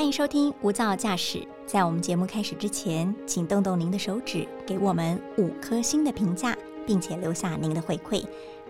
[0.00, 1.38] 欢迎收听《无噪驾驶》。
[1.66, 8.24] 在我们节目开始之前，请动动您的手指，给我们五颗星的评价，并且留下您的回馈，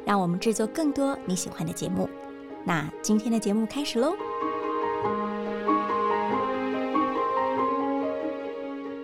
[0.04, 2.10] 让我们制作更多你喜欢的节目。
[2.64, 4.16] 那今天的节目开始喽！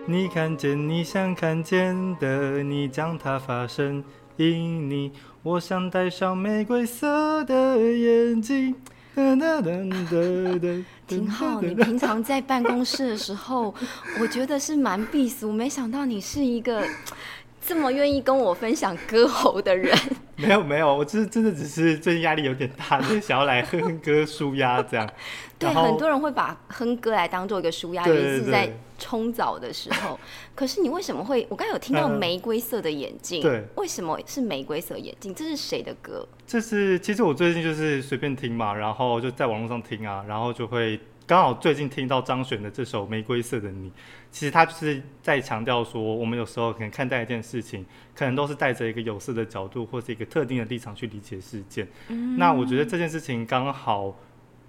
[0.05, 4.03] 你看见你想看见的，你将它发生。
[4.35, 5.13] 因你，
[5.43, 8.75] 我想戴上玫瑰色的眼睛。
[11.07, 13.73] 挺好，你平常在办公室的时候，
[14.19, 16.83] 我觉得是蛮避俗，没想到你是一个
[17.67, 19.93] 这么愿意跟我分享歌喉的人。
[20.37, 25.05] 没有没有，我就是真的只是最近压力有点大，就想要来哼哼歌舒压这样。
[25.59, 30.17] 对，很多人会把哼歌来当做一个舒压，尤其是在冲澡的时候。
[30.55, 31.45] 可是你为什么会？
[31.49, 35.35] 我刚有听到玫瑰色的眼镜，对，为什么是玫瑰色眼镜？
[35.35, 36.25] 这是谁的歌？
[36.45, 43.91] 这是其实我最近就是随便听嘛，然后就在网络上听啊，然后就会刚好最近听到张悬的这首《玫瑰色的你》。
[44.31, 51.85] 其实他就是在强调说，我们有时候可能看待一件事情，可能都是带着一个有色的角度或者一个特定的立场去理解事件。
[52.37, 54.17] 那我觉得这件事情刚好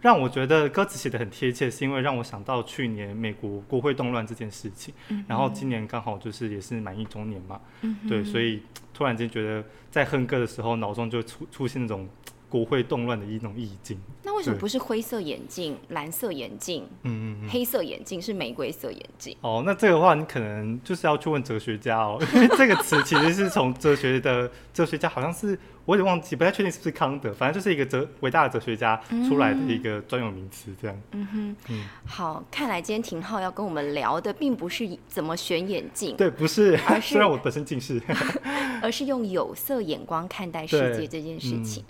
[0.00, 4.92] 让我觉得歌词写的很贴切，是因为让我想到去年美国国会动乱这件事情。
[5.28, 7.60] 然后今年刚好就是也是满一周年嘛，
[8.08, 8.60] 对，所以
[8.92, 12.08] 突然间觉得在哼歌的时候，脑中就出出现那种。
[12.48, 13.98] 国会动乱的一种意境。
[14.22, 19.34] 那为什么不是灰色眼镜、蓝色眼镜、嗯嗯黑色眼镜，是玫瑰色眼镜？
[19.40, 31.00] 哦，那这个话你可能就是要去问哲学家哦， 因为这个词其实是从哲学的哲学家，好像是我有点忘记，不太确定是不是康德，反正就是一个哲伟大的哲学家出来的一个专有名词，这样。
[31.12, 38.02] 嗯哼，嗯，好，看来今天廷浩要跟我们聊的，并不是怎么选眼镜，对，不是，虽然我本身近视，
[38.82, 41.82] 而是用有色眼光看待世界这件事情。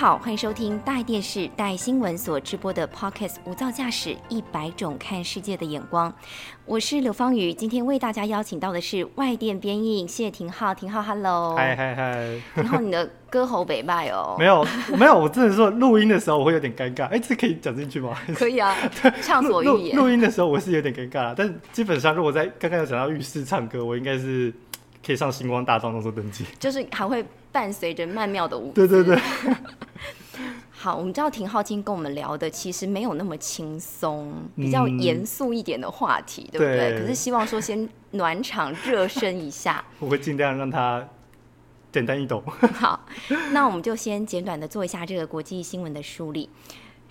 [0.00, 6.10] 好，欢迎收听大爱电视、大新闻所直播的 Podcast《无噪驾驶一百种看世界的眼光》。
[6.64, 10.74] 我是刘芳宇，今天为大家邀请到的是外电编译谢廷浩。
[10.74, 11.54] 廷浩，Hello。
[11.54, 12.40] 嗨嗨嗨。
[12.54, 14.36] 然后 你的歌喉北拜哦。
[14.38, 14.66] 没有
[14.96, 17.04] 没有，我真的说录音的时候我会有点尴尬。
[17.08, 18.16] 哎，这可以讲进去吗？
[18.34, 18.74] 可以啊，
[19.20, 19.96] 畅所欲言。
[19.98, 24.50] 录音的时候我是有点尴尬，但基本上如果在刚刚有讲到浴室唱歌，我应该是
[25.04, 26.44] 可以上星光大道那时候登记。
[26.58, 28.72] 就是还会伴随着曼妙的舞。
[28.72, 29.18] 对对对。
[30.72, 36.98] 好，我们知道廷浩今天跟我们聊的其实没有那么轻松，比较严肃一点的话题，对不对？
[36.98, 41.06] 可是希望说先暖场热身一下， 我会尽量让他
[41.92, 42.42] 简单易懂。
[42.72, 42.98] 好，
[43.52, 46.48] 那我们就先简短的做一下这个国际新闻的梳理。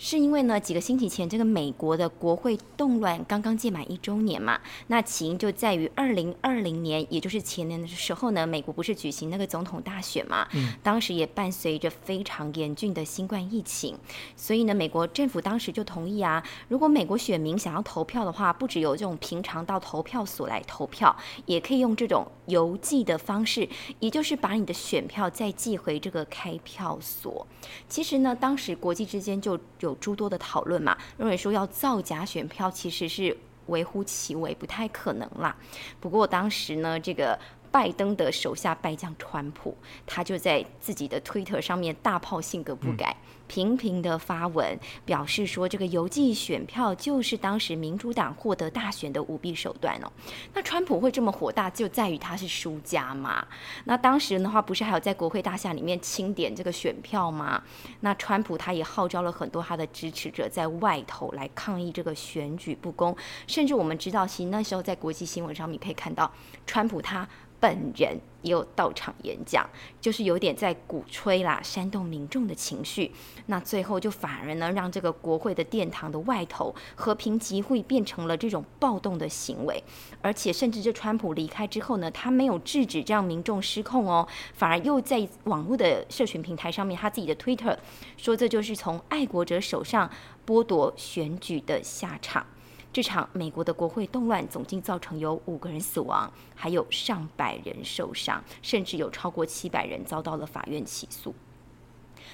[0.02, 13.94] 是因为呢，几个星期前，这个美国的国会动乱刚刚届满一周年嘛，那起因就在于二零二零年，也就是前年的时候呢，美国不是举行那个总统大选嘛，嗯，当时也伴随着非常严峻的新冠疫情，
[14.38, 21.14] 所以呢，美国政府当时就同意啊，如果美国选民想要投票的话，不只有这种平常到投票所来投票，
[21.46, 23.68] 也可以用这种邮寄的方式，
[24.00, 27.46] 也就是把你的选票再寄回这个开票所。
[27.90, 29.89] 其实呢，当时国际之间就有。
[29.90, 33.36] 有诸多的讨论嘛，认为说要造假选票其实是
[33.68, 35.56] 微乎其微，不太可能啦。
[36.00, 37.38] 不过当时呢，这个。
[37.72, 43.16] 拜登的手下败将川普，他就在自己的推特上面大炮性格不改，
[43.50, 50.12] 频频的发文表示说，这个邮寄选票就是当时民主党获得大选的舞弊手段哦。
[50.54, 53.46] 那川普会这么火大，就在于他是输家嘛。
[53.86, 57.62] 那当时的话，不是还有在国会大厦里面清点这个选票吗？
[58.02, 63.18] 那川普他也号召了很多他的支持者在外头来抗议这个选举不公，
[63.48, 66.32] 甚至我们知道，其实那时候在国际新闻上面可以看到，
[66.68, 67.28] 川普他。
[67.62, 69.70] 本人也有到场演讲，
[70.00, 73.12] 就是有点在鼓吹啦，煽动民众的情绪。
[73.48, 79.84] 那最后就反而呢，让这个国会的殿堂的外头和平集会变成了这种暴动的行为。
[80.22, 87.78] 而且甚至这川普离开之后呢，他没有制止这样民众失控哦，反而又在网络的社群平台上面，他自己的 Twitter
[88.18, 90.10] 说这就是从爱国者手上
[90.46, 92.46] 剥夺选举的下场。
[92.92, 101.34] 这场美国的国会动乱总计造成有五个人死亡，还有上百人受伤，甚至有超过七百人遭到了法院起诉。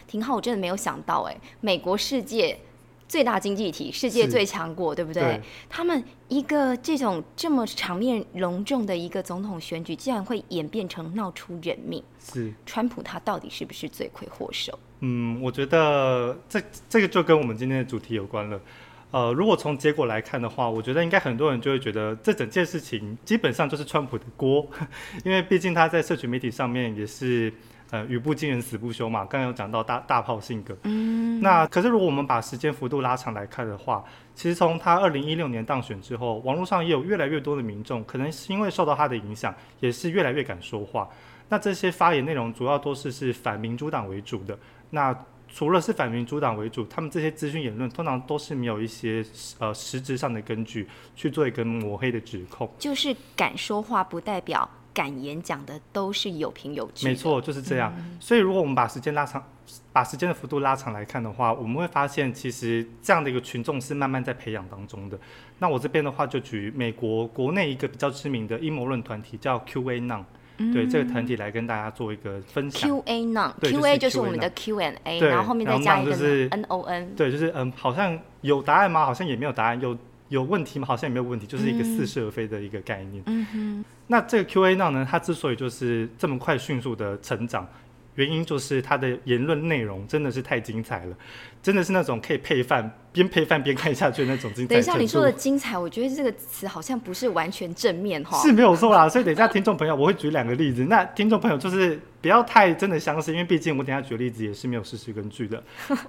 [0.08, 2.58] 挺好，我真的没有想到，哎，美国世界
[3.08, 5.42] 最大经济体，世界最强国，对不对？
[5.70, 12.02] 他们一个这种这么场面隆重的一个总统选举，竟然会演变成闹出人命。
[12.20, 14.78] 是，川普他到底是不是罪魁祸首？
[15.02, 18.60] 嗯，我觉得这这个就跟我们今天的主题有关了。
[19.16, 24.68] 呃，如果从结果来看的话，我觉得应该很多人就会觉得这整件事情基本上就是川普的锅，
[25.24, 27.50] 因为毕竟他在社群媒体上面也是
[27.92, 29.22] 呃语不惊人死不休嘛。
[29.22, 34.04] 刚刚有讲到大大炮性格，嗯，那可是如果我们把时间幅度拉长来看的话，
[34.34, 41.08] 其实从他二零一六年当选之后，网络上也有越来越多的民众，可能是因为受到他的影响，也是越来越敢说话。
[41.48, 44.60] 那这些发言内容主要都是是反民主党为主的。
[44.90, 45.18] 那
[45.48, 49.26] 除了是反民主党为主，他们这些资讯言论通常都是没有一些
[49.60, 52.70] 呃实质上的根据去做一个抹黑的指控。
[52.78, 57.08] 就是敢说话不代表敢演讲的都是有凭有据。
[57.08, 57.94] 没错，就是这样。
[58.20, 59.42] 所以如果我们把时间拉长，
[59.94, 65.18] 把时间的幅度拉长来看的话，我们会发现其实这样的一个群众是慢慢在培养当中的。
[65.60, 70.24] 那我这边的话就举美国国内一个比较知名的阴谋论团体叫 QAnon。
[70.74, 72.90] 对这个团体来跟大家做一个分享。
[72.90, 76.16] Q A non，Q A 就是我们的 Q and A，然后后面再加一个
[76.52, 77.16] N O N。
[77.16, 79.06] 对，就是嗯，好像有答案吗？
[79.06, 79.80] 好像也没有答案。
[79.82, 79.98] 有
[80.30, 80.88] 有问题吗？
[80.88, 83.24] 好像也没有问题，就是一个似是而非的一个概念。
[83.28, 83.86] 嗯哼。
[84.08, 85.08] 那这个 Q A N 呢？
[85.10, 87.68] 它之所以就是这么快迅速的成长。
[88.16, 91.16] 原因就是他的言论内容真的是太精彩了，
[91.62, 94.70] 真的是那种可以配饭边配饭边看下去的那种精彩。
[94.74, 98.38] 等一下 你说的精彩，我觉得这个词好像不是完全正面哈。
[98.42, 105.62] 是没有错啦，所以等一下听众朋友我会举两个例子，那听众朋友就是不要太真的相信，因为毕竟我等下举的例子也是没有事实根据的。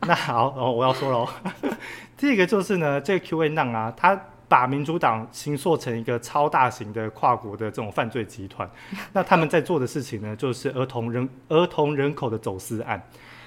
[0.07, 1.29] 那好，然哦，我要说喽，
[2.17, 4.21] 第一个就是呢，这个 Q&A 浪啊，他。
[4.49, 8.69] 把民主党形塑成一个超大型的跨国的这种犯罪集团，
[9.13, 13.03] 那他们在做的事情呢，就是儿童人儿童人口的走私案。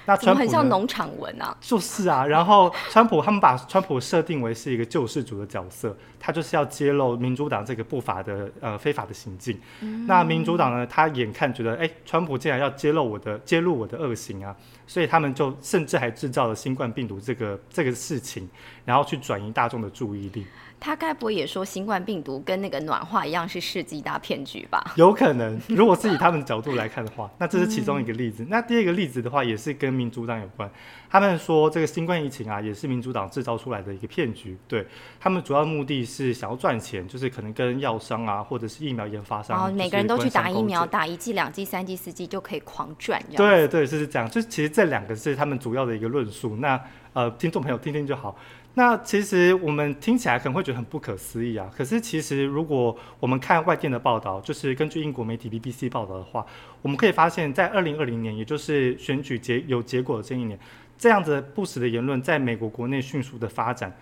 [0.06, 2.26] 那川普很像农场文啊，就是啊。
[2.26, 9.58] 然后川普他们把川普设定为是一个救世主的角色，他就是要揭露民主党这个不法的呃非法的行径。
[10.06, 14.54] 那民主党呢，他眼看觉得哎，川普竟然要揭露我的揭露我的恶行啊，
[14.86, 18.48] 所以他们就甚至还制造了新冠病毒这个这个事情，
[18.84, 20.46] 然后去转移大众的注意力。
[20.78, 24.94] 他该不会也说新冠病毒跟那个暖化一样是世纪大骗局吧？
[24.96, 28.46] 有可能，如果是以他们的角度来看的话，那这是其中一个例子。
[28.48, 30.70] 那第二个例子的话，也是跟民主党有关。
[31.10, 34.56] 他们说这个新冠疫情啊，也是民主党制造出来的一个骗局。
[34.68, 34.86] 对
[35.18, 43.20] 他们主要目的是想要赚钱，就是可能跟药商啊，或者是疫苗研发商，哦，每个人都去打疫苗，打一剂、两剂、三剂、四剂就可以狂赚。
[43.36, 44.30] 对对，是这样。
[44.30, 46.56] 就其实这两个是他们主要的一个论述。
[46.56, 46.80] 那
[47.12, 48.36] 呃，听众朋友听听就好。
[48.74, 56.46] 那其实我们听起来可能会觉得很不可思议啊，可是其实如果我们看外电的报道，就是根据英国媒体 BBC 报道的话，
[56.80, 60.56] 我们可以发现，在二零二零年，也就是选举结有结果的这一年，
[61.00, 63.92] 这样子不实的言论在美国国内迅速的发展。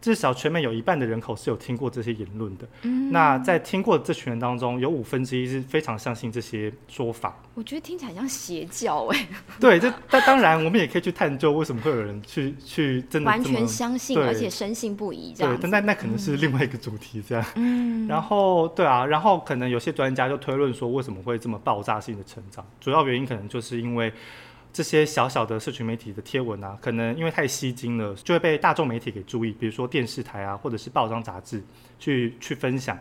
[0.00, 2.64] 至少全美有一半的人口是有听过这些言论的。
[2.82, 7.36] 嗯，那在听过这群人当中，有五分之一是非常相信这些说法。
[7.54, 9.28] 我觉得听起来像邪教哎。
[9.58, 15.52] 对，这但当然我们也可以去探究为什么会有人去去真的完全相信，而且深信不疑这样。
[15.56, 17.44] 对，但那那可能是另外一个主题这样。
[17.56, 18.06] 嗯。
[18.06, 22.64] 然后对啊，然后可能有些专家就推论说，为什么会这么爆炸性的成长？
[22.80, 24.12] 主要原因可能就是因为。
[24.72, 31.62] 这些小小的社群媒体的贴文啊，可能因为太吸睛了，就会被大众媒体给注意，比如说电视台啊，或者是报章杂志
[31.98, 32.98] 去去分享。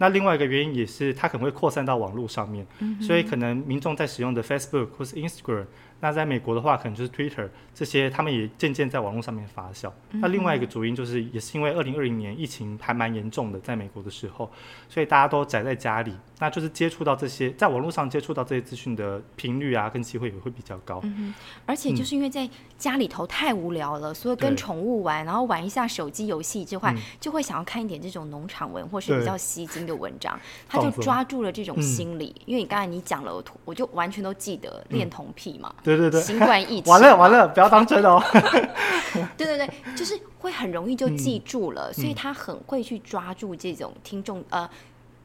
[0.00, 2.64] 那另外一个原因也是，它可能会扩散到网络上面，
[3.00, 5.66] 所以可能民众在使用的 Facebook 或是 Instagram。
[6.00, 9.90] 那在美国的话，可能就是 Twitter 这些，他们也渐渐在网络上面发酵。
[10.12, 14.50] 那另外一个主因就是，也是因为二零二零年疫情还蛮严重的，在美国的时候，
[14.88, 21.00] 所以大家都宅在家里，那就是接触到这些，在网络上接触到这些资讯的频率啊，跟机会也会比较高。
[21.02, 21.34] 嗯
[21.66, 32.34] 而且就是因为在家里头太无聊了，所以跟宠物玩，然后玩一下手机游戏之外，就会想要看一点这种农场文或是比较吸睛的文章， 他就抓住了这种心理。
[32.46, 35.74] 因为你刚才你讲了，我就完全都记得恋童癖嘛。
[35.96, 38.22] 对对对，新冠疫情完了完了，不要当真哦。
[39.36, 44.68] 对对对，就是会很容易就记住了，所以他很会去抓住这种听众呃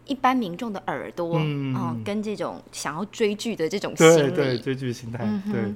[0.05, 1.37] 一般民众的耳朵
[1.75, 5.27] 啊，跟这种想要追剧的这种心理，追剧心态。
[5.51, 5.73] 对。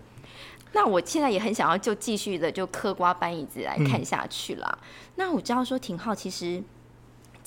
[0.73, 4.79] 那我现在也很想要就继续的就嗑瓜搬椅子来看下去了。
[5.15, 6.63] 那我知道说廷浩，其实。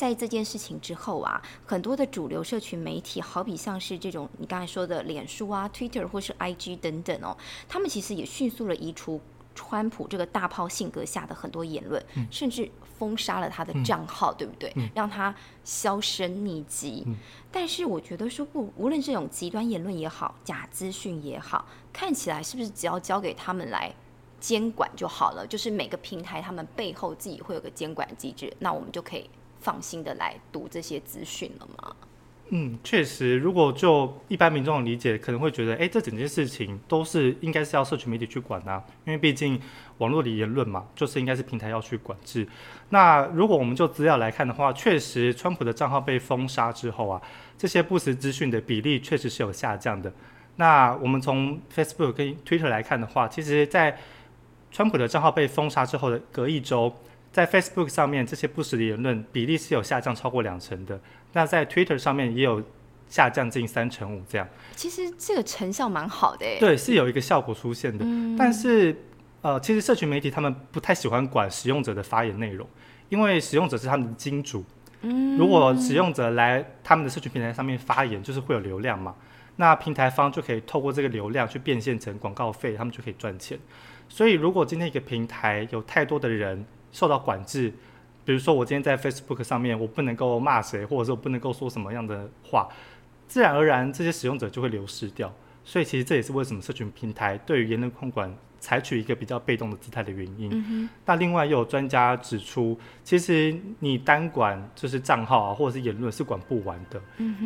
[0.00, 7.36] 在这件事情之后啊，很多的主流社群媒体，好比像是这种你刚才说的脸书啊、Twitter 或是 IG 等等哦，
[7.68, 9.20] 他们其实也迅速的移除
[9.54, 12.66] 川普这个大炮性格下的很多言论，甚至
[12.98, 14.72] 封杀了他的账号，对不对？
[14.94, 17.06] 让他销声匿迹。
[17.52, 23.94] 但是我觉得说不，无论这种极端言论也好，假资讯也好，看起来是不是只要交给他们来
[24.40, 25.46] 监管就好了？
[25.46, 29.28] 就是每个平台他们背后自己会有个监管机制，那我们就可以。
[29.60, 31.94] 放心的来读这些资讯了吗？
[32.52, 39.60] 嗯，确实，如果就一般民众的理解，可能会觉得，哎，这整件事情都是应该是要社群媒体去管啊，因为毕竟
[39.98, 42.44] 网络的言论嘛，就是应该是平台要去管制。
[42.88, 47.22] 那如果我们就资料来看的话，确实，川普的账号被封杀之后啊，
[47.56, 50.12] 这些不实资讯的比例确实是有下降的。
[50.56, 53.96] 那我们从 Facebook 跟 Twitter 来看的话，其实，在
[54.72, 56.92] 川普的账号被封杀之后的隔一周。
[57.32, 60.98] 在 Facebook 上面，这些不实的言论比例是有下降超过两成的。
[61.32, 62.62] 那在 Twitter 上面也有
[63.08, 64.48] 下降近三成五，这样。
[64.74, 68.04] 其实这个成效蛮好的，对，是有一个效果出现的。
[68.36, 68.96] 但是，
[69.42, 72.68] 呃，其实社群媒体他们不太喜欢管使用者的发言内容，
[73.08, 74.64] 因为使用者是他们的金主。
[75.02, 75.36] 嗯。
[75.38, 79.14] 如果使用者来他们的社群平台上面发言，就是会有流量嘛？
[79.56, 83.58] 那平台方就可以透过这个流量去变现成广告费，他们就可以赚钱。
[84.08, 87.72] 所以，如果今天一个平台有太多的人，受到管制，
[88.24, 92.68] 比如说我今天在 Facebook 上面，我不能够骂谁，或者说我不能够说什么样的话，
[93.26, 95.32] 自然而然这些使用者就会流失掉。
[95.64, 100.88] 所以其实这也是为什么社群平台对于言论控管采取一个比较被动的姿态的原因。
[101.04, 107.00] 那另外又有专家指出，其实你单管就是账号啊，或者是言论是管不完的。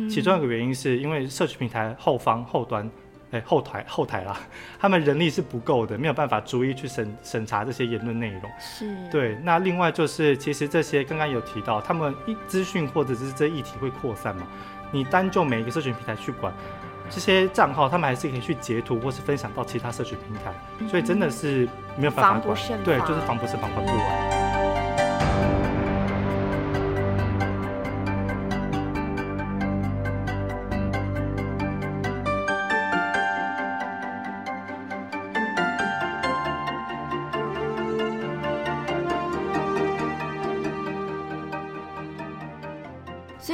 [0.09, 2.89] 其中一个原因是因为社群平台后方后端。
[3.45, 4.37] 后台后台啦，
[4.79, 8.41] 他们人力是不够的，没有办法逐一去审审查这些言论内容。
[8.59, 9.37] 是，对。
[9.43, 14.47] 那另外就是，其实这些刚刚有提到，他们一资讯或者是这议题会扩散嘛？
[14.91, 16.53] 你单就每一个社群平台去管
[17.09, 21.67] 这些账号，他们还是可以去截图或是分享到其他社群平台，所以真的是
[21.97, 22.57] 没有办法管。
[22.83, 24.44] 对，就是防不胜防，管不完。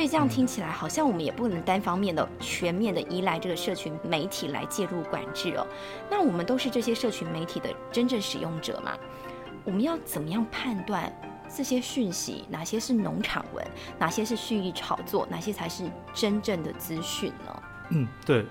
[0.08, 5.66] 这样听起来好像我们也不能单方面的、全面的依赖这个社群媒体来介入管制哦。
[6.10, 8.94] 那我们都是这些社群媒体的真正使用者嘛？
[9.64, 11.12] 我们要怎么样判断
[11.54, 13.66] 这些讯息哪些是农场文，
[14.00, 17.64] 哪些是蓄意炒作，哪些才是真正的资讯呢？
[17.90, 18.46] 嗯，对。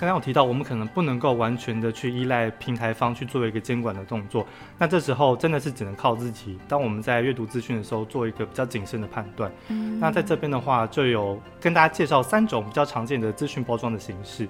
[0.00, 4.46] 刚刚我提到，我们可能不能够完全的去依赖平台方去做一个监管的动作，
[4.78, 6.58] 那这时候真的是只能靠自己。
[6.66, 9.52] 当我们在阅读资讯的时候，做一个比较谨慎的判断。
[10.00, 14.48] 那在这边的话，就有跟大家介绍三种比较常见的资讯包装的形式。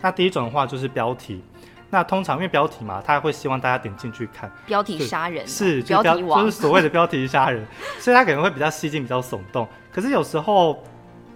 [0.00, 1.42] 那第一种的话就是标题，
[1.90, 4.48] 那通常因为标题嘛，他会希望大家点进去看。
[4.66, 7.66] 标题杀人是标题 就是所谓的标题杀人，
[7.98, 9.66] 所以他可能会比较吸睛、比较耸动。
[9.92, 10.80] 可是有时候。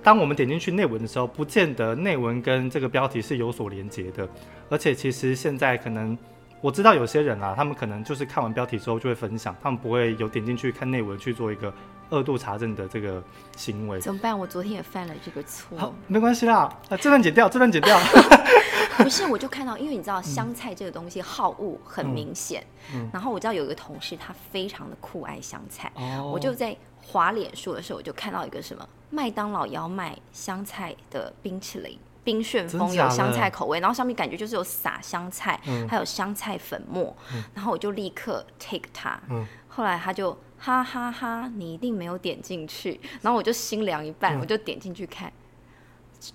[0.06, 4.28] 当我们点进去内文的时候，不见得内文跟这个标题是有所连接的，
[4.70, 6.16] 而且其实现在可能
[6.60, 11.74] 我知道有些人啊，他们可能就是看完标题之后就会分享，他们不会有点进去看内文去做一个
[12.08, 13.20] 二度查证的这个
[13.56, 14.00] 行为。
[14.00, 14.38] 怎么办？
[14.38, 15.76] 我昨天也犯了这个错。
[15.76, 17.98] 好，没关系啦，啊，这段剪掉，这段剪掉。
[19.02, 22.64] 不是，我就看到，因为你知道香菜这个东西好恶很明显，
[23.12, 25.90] 然后我知道有一个同事他非常的酷爱香菜，
[26.22, 26.76] 我就在。
[27.08, 37.16] 滑脸书的时候，我就看到一个什么麦当劳要卖香菜的冰淇淋，冰旋风有香菜口味，然后上面感觉就是有撒香菜，还有香菜粉末，
[37.54, 39.20] 然后我就立刻 take 它，
[39.68, 45.32] 后来他就哈哈哈，你一定没有点进去，然后我就心凉一半，我就点进去看。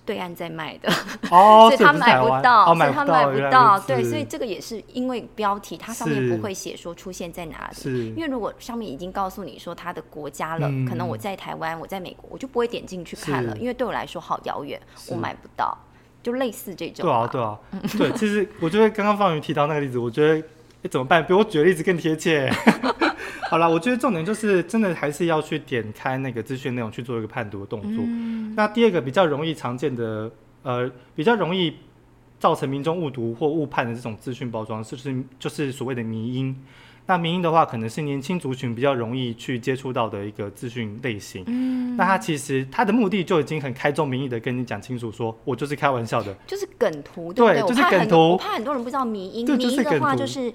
[0.06, 0.92] 对岸在卖的，
[1.30, 3.80] 哦 所以他买不到，所以他买不到。
[3.80, 8.14] 对，所以这个也是因为标题，它上面不会写说出现在哪里。
[8.16, 15.78] 因为如果上面已经告诉你说它的国家了，可能我在台湾，我在美国，我就不会点进去看了，因为对我来说好遥远，我买不到。
[16.24, 17.04] 就类似这种。
[17.04, 17.60] 对啊，对啊，
[17.98, 18.12] 对。
[18.12, 20.40] 其实我觉得刚刚方云提到那个例子，我觉得
[20.84, 21.26] 哎怎么办？
[21.26, 22.48] 比我举的例子更贴切。
[23.52, 28.02] 好了，我觉得重点就是真的还是要去点开那个资讯内容去做一个判读的动作。
[28.56, 30.32] 那第二个比较容易常见的，
[30.64, 31.76] 呃，比较容易
[32.40, 36.56] 造成民众误读或误判的这种资讯包装，就是就是所谓的迷音。
[37.08, 41.44] 那迷音的话，可能是年轻族群比较容易去接触到的一个资讯类型。
[41.48, 48.16] 嗯，那他其实他的目的就已经很开宗明义的跟你讲清楚，说我就是开玩笑的，就是梗图，对，就是梗图。
[48.16, 50.54] 我怕很多人不知道迷音，迷音的话就是。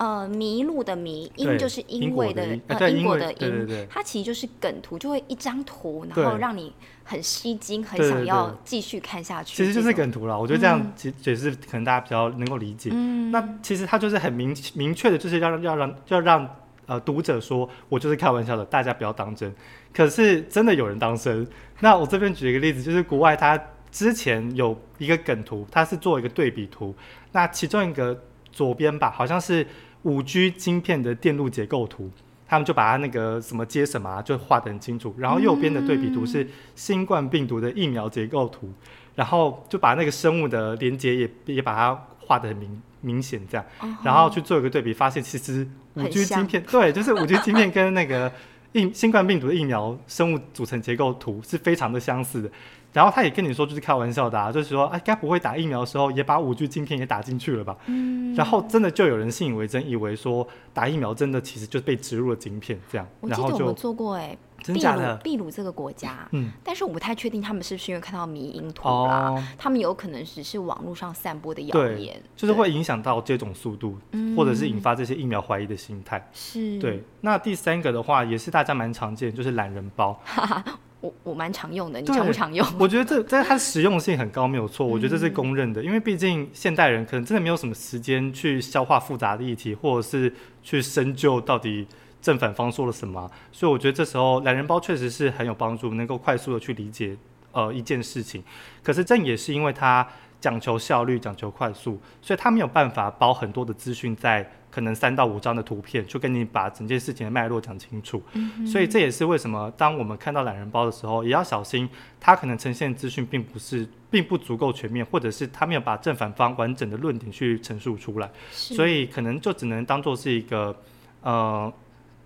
[0.00, 6.72] 呃，迷路的迷，因就是因为的，呃，因果的因，它其实就是梗图，就会一张图，然后让你
[7.04, 9.54] 很吸睛，很想要继续看下去。
[9.54, 12.88] 其实就是梗图了，我觉得这样其解释可能大家比较能够理解。
[12.94, 16.48] 嗯那其实它就是很明明确的，就是要要让要让
[16.86, 19.54] 呃读者说，我就是开玩笑的，大家不要当真。
[19.92, 21.46] 可是真的有人当真。
[21.80, 26.94] 那我这边举一个例子，就是国外它之前有一个梗图，它是做一个对比图，
[27.32, 28.18] 那其中一个
[28.50, 29.66] 左边吧，好像是。
[30.02, 32.10] 五 G 晶片的电路结构图，
[32.48, 38.72] 他们就把它那个什么接什么啊就画得很清楚，然后右边的对比图是新冠病毒的疫苗结构图，
[39.14, 43.66] 然后就把那个生物的连接也也把它画得很明明显这样，
[44.02, 48.32] 然后去做一个对比，发现其实五 G 像晶片对，就是五 G 晶片跟那个
[48.72, 52.50] 疫新冠病毒的疫苗生物组成结构图是非常的相似的。
[52.92, 57.76] 然后他也跟你说，就是开玩笑的啊，就是说，哎，该不会打疫苗的时候也把五 G 晶片也打进去了吧？
[57.86, 58.34] 嗯。
[58.34, 76.28] 然后真的就有人信以为真，以为说打疫苗真的其实就是被植入了晶片这样，我然后就记得我们做过哎、秘鲁真假的，秘鲁这个国家，嗯，但是我不太确定他们是不是因为看到迷因图啦，哦，他们有可能只是网络上散播的谣言，就是对会影响到接种速度，嗯或者是引发这些疫苗怀疑的心态。
[76.32, 80.20] 是，对，那第三个的话也是大家蛮常见，就是懒人包。
[81.00, 82.66] 我我蛮常用的，你常不常用？
[82.78, 91.86] 我觉得这这它实用性很高，没有错，我觉得这嗯是公认的，因为毕竟现代人可能真的没有什么时间去消化复杂的议题，或者是去深究到底
[92.20, 97.16] 正反方说了什么啊，所以我觉得这时候懒人包确实是很有帮助，能够快速的去理解
[97.52, 98.42] 呃一件事情。
[98.82, 100.06] 可是正也是因为它
[100.40, 108.22] 讲求效率、讲求快速，所以他没有办法包很多的资讯在可能三到五张的图片，就跟你把整件事情的脉络讲清楚。
[108.66, 120.74] 所以这也是为什么当我们看到懒人包的时候，也要小心，它可能呈现资讯并不是并不足够全面，或者是他没有把正反方完整的论点去陈述出来，所以可能就只能当做是一个
[121.22, 121.72] 呃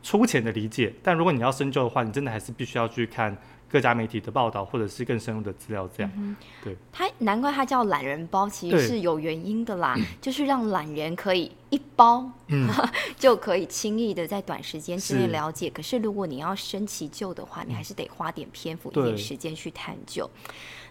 [0.03, 0.93] 粗浅的理解。
[1.03, 3.35] 但如果你要深究的话，你真的还是必须要去看
[3.71, 6.37] 各家媒体的报道，或者是更深入的资料，这样。
[6.63, 12.69] 对它难怪它叫懒人包，其实是有原因的啦， 就是让懒人可以一包，嗯
[13.19, 15.69] 就可以轻易的在短时间之内了解。
[15.71, 20.29] 可是如果你要深其旧的话，你还是得花点篇幅、一点时间去探究。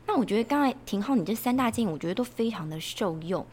[0.05, 3.45] 那我觉得刚才廷浩你这三大建议，我觉得都非常的受用，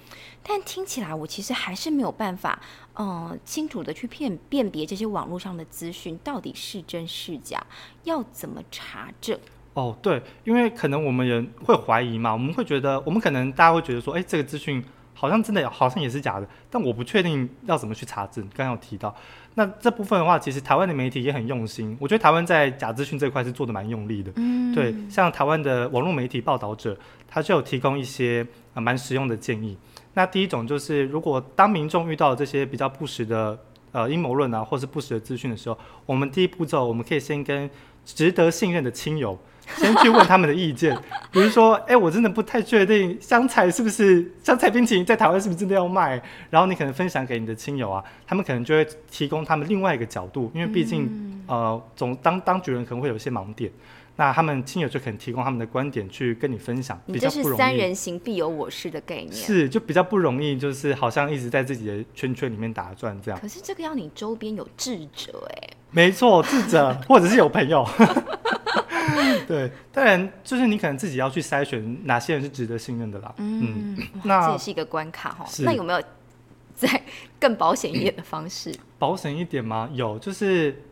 [0.42, 2.61] 但听起来我其实还是没有办法，
[2.95, 7.64] 嗯、清楚的去辨辨别这些网络上的资讯到底是真是假，
[8.04, 9.38] 要怎么查证？
[9.75, 18.42] 哦，对，因为可能我们人会怀疑嘛，我们会觉得，我们可能大家会觉得说，哎，这个资讯好像真的好像也是假的，但我不确定要怎么去查证。
[18.57, 19.14] 刚刚有提到，
[19.54, 24.33] 那这部分的话，其实台湾的媒体也很用心，我觉得台湾在假资讯这块是做的蛮用力的。
[24.37, 29.76] 嗯，对，像台湾的网络媒体报道者，他就有提供一些呃蛮实用的建议。
[30.15, 33.58] 那第一种就是，如果当民众遇到这些比较不实的
[33.93, 37.69] 呃阴谋论啊，或是不实的资讯的时候，我们第一步骤我们可以先跟
[38.04, 39.39] 值得信任的亲友
[39.76, 40.97] 先去问他们的意见，
[41.30, 53.71] 比如说，哎、我真的不太确定香菜是不是香菜冰淇淋在台湾是不是真的要卖，然后你可能分享给你的亲友啊，他们可能就会提供他们另外一个角度，因为毕竟、呃总当当局人可能会有一些盲点。
[54.17, 57.56] 那他们亲友就可能提供他们的观点去跟你分享，比较不容易。
[57.56, 59.32] 三人行必有我师的概念。
[59.32, 63.41] 是，就比较不容易，就是好像一直在自己的圈圈里面打转这样。
[63.41, 67.87] 可是这个要你周边有智者哎、没错，智者或者是有朋友。
[69.47, 73.35] 对，当然就是你可能自己要去筛选哪些人是值得信任的啦。
[73.39, 75.45] 嗯，嗯，那这也是一个关卡哈。
[75.47, 76.00] 是那有没有
[76.76, 77.03] 在
[77.41, 79.89] 更保险一点的方式， 保险一点吗？
[79.93, 80.83] 有，就是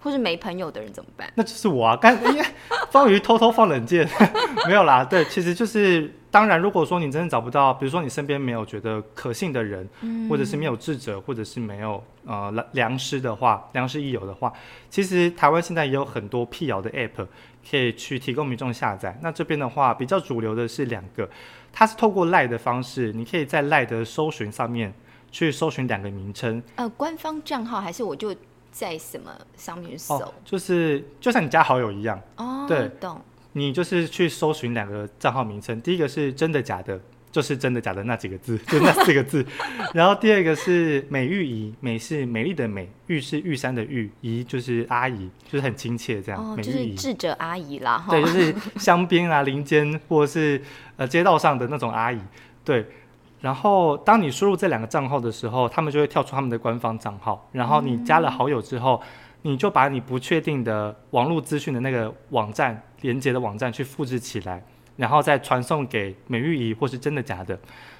[0.00, 1.30] 或是没朋友的人怎么办？
[1.36, 2.44] 那就是我啊，刚因为，
[2.90, 4.08] 方瑜偷偷放冷箭，
[4.66, 5.04] 没有啦。
[5.04, 14.52] 对，其实就是当然，如果说你真的找不到，比如说你身边没有觉得可信的人，嗯或者是没有智者，或者是没有呃良良师的话，良师益友的话，
[14.90, 17.26] 其实台湾现在也有很多辟谣的 app
[17.70, 19.18] 可以去提供民众下载。
[19.22, 21.26] 那这边的话，比较主流的是两个，
[21.72, 24.92] 它是透过赖的方式，你可以在赖的搜寻上面
[25.32, 28.36] 去搜寻两个名称，呃，官方账号还是我就
[28.70, 30.18] 在什么上面搜？
[30.18, 32.20] 哦，就是就像你加好友一样。
[32.36, 33.18] 哦，对懂。
[33.56, 37.00] 你就是去搜寻两个账号名称，第一个是真的假的，
[37.32, 39.42] 就是真的假的那几个字，就那四个字。
[39.94, 46.38] 然后第二个是美玉仪，美是美丽的美，玉是玉山的玉，仪就是阿姨，就是很亲切这样。
[46.38, 50.60] 哦，就是美玉姨，智者阿姨啦，对，就是 乡边啊、林间或者是
[50.98, 52.20] 呃街道上的那种阿姨，
[52.62, 52.84] 对。
[53.40, 59.00] 然后当你输入这两个账号的时候，他们就会跳出他们的官方账号，然后你加了好友之后，
[59.46, 64.60] 你就把你不确定的网络资讯的那个网站连接的网站去复制起来，
[64.96, 67.56] 然后再传送给美玉仪或是真的假的。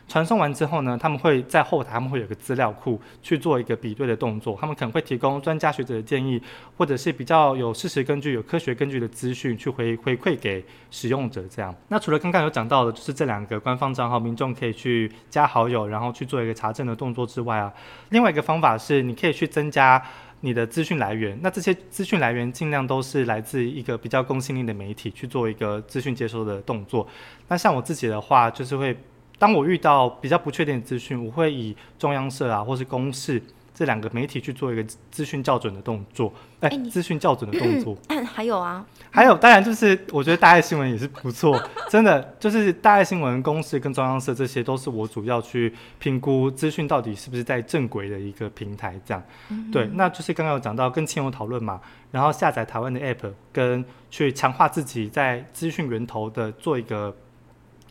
[0.09, 6.41] 传送完之后呢，他们会在后台他们会有个资料库去做一个比对的动作，他们可能会提供专家学者的建议，
[6.77, 11.45] 或者是比较有事实根据、有科学根据的资讯去回回馈给使用者。
[11.51, 17.73] 这样，那除了刚刚有讲到的，就是这两个官方账号，民众可以去加好友，然后去做一个查证的动作之外啊，
[18.11, 20.01] 另外一个方法是你可以去增加。
[20.41, 27.07] 你的资讯来源，那这些资讯来源尽量都是来自一个比较公信力的媒体去做一个资讯接收的动作。
[27.49, 28.97] 那像我自己的话，就是会
[29.39, 33.43] 当我遇到比较不确定的资讯，我会以中央社啊或是公示
[33.77, 37.95] 这两个媒体去做一个资讯校准的动作，哎、资讯校准的动作。
[38.25, 49.23] 还有啊，还有，当然就是我觉得大爱新闻也是不错， 真的就是大爱新闻公司跟中央社这些都是我主要去评估资讯到底是不是在正轨的一个平台，这样。
[49.71, 51.79] 对，那就是刚刚有讲到跟亲友讨论嘛，
[52.11, 57.15] 然后下载台湾的 app，跟去强化自己在资讯源头的做一个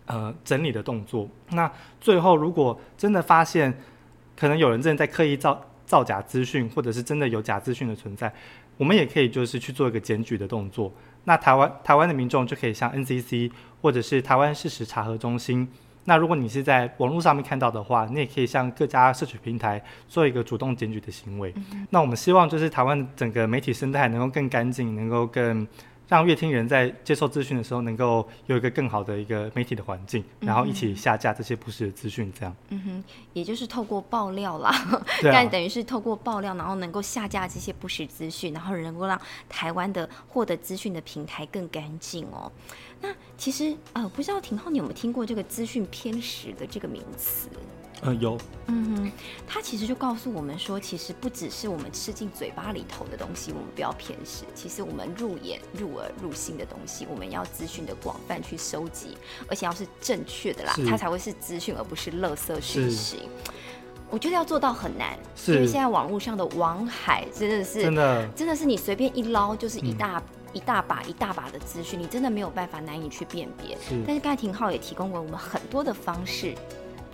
[0.07, 1.29] 呃整理的动作。
[1.51, 1.71] 那
[2.01, 3.71] 最后如果真的发现
[4.35, 8.31] 可能有人真的在刻意造造假资讯，或者是真的有假资讯的存在，
[8.77, 10.91] 我们也可以就是去做一个检举的动作。
[11.25, 15.67] 那台湾台湾的民众就可以向 NCC 或者是台湾事实查核中心。
[16.07, 21.51] 那如果你是在网络上面看到的话，你也可以向各家社群平台做一个主动检举的行为。
[21.89, 25.67] 那我们希望就是台湾整个媒体生态能够更干净，能够更
[26.07, 32.55] 让乐听人在接受资讯的时候能够有一个更好的一个媒体的环境，然后一起下架这些不实的资讯，这样。
[32.69, 34.71] 嗯哼，也就是透过爆料啦，
[35.21, 42.51] 对啊，但等于是透过爆料，然后能够下架这些不实资讯，然后能够让台湾的获得资讯的平台更干净哦。
[43.01, 47.49] 那其实呃，不知道廷浩你有没有听过这个资讯偏食的这个名词？
[48.01, 49.11] 嗯，有，嗯哼，
[49.47, 54.43] 它其实就告诉我们说，其实不只是我们吃进嘴巴里头的东西，我们不要偏食。
[54.53, 63.29] 其实我们入眼、入耳、入心的东西，我们要资讯的广泛去收集，而且要是正确的啦，它才会是资讯，而不是垃圾讯是息。
[64.11, 73.75] 我觉得要做到很难，是因为现在网络上的网海真的是真的，真的是你随便一捞就是一嗯大、一大把一大把的资讯，你真的没有办法难以去辨别。
[73.77, 76.53] 是但是刚才廷浩也提供过我们很多的方式，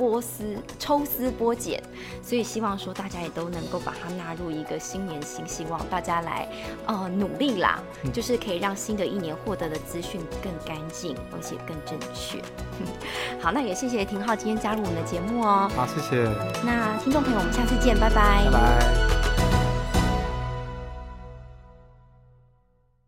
[0.01, 1.79] 剥丝、抽丝剥茧，
[2.23, 6.47] 所以希望说大家也都能够把它纳入一个新年新希望，大家来
[6.87, 12.41] 呃努力啦，嗯就是可以让新的一年获得的资讯更干净，而且更正确。
[13.39, 15.69] 好，那也谢谢廷浩今天加入我们的节目哦。
[15.75, 16.23] 好，谢谢，
[16.65, 19.20] 那听众朋友，我们下次见，拜拜拜拜。